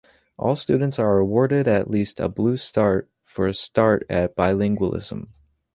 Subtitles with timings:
[0.39, 5.27] All students are awarded at least a blue start for a start at bilingualism.